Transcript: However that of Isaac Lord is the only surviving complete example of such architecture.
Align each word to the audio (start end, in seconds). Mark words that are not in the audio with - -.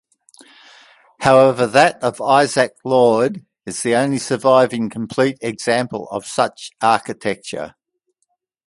However 1.19 1.67
that 1.67 2.01
of 2.01 2.19
Isaac 2.19 2.75
Lord 2.83 3.45
is 3.67 3.83
the 3.83 3.93
only 3.93 4.17
surviving 4.17 4.89
complete 4.89 5.37
example 5.41 6.07
of 6.09 6.25
such 6.25 6.71
architecture. 6.81 7.75